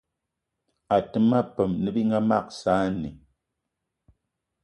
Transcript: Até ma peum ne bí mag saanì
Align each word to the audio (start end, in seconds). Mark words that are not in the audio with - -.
Até 0.95 1.17
ma 1.29 1.39
peum 1.55 1.71
ne 1.83 1.89
bí 1.95 2.01
mag 2.29 2.45
saanì 2.59 3.09